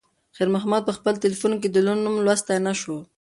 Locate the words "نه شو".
2.67-2.97